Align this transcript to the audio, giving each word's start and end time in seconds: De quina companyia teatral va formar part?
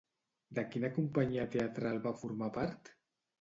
De 0.59 0.61
quina 0.75 0.89
companyia 0.95 1.45
teatral 1.57 2.01
va 2.07 2.15
formar 2.23 2.49
part? 2.57 2.93